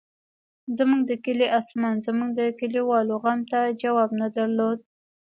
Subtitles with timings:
[0.77, 4.79] زموږ د کلي اسمان زموږ د کلیوالو غم ته جواب نه درلود.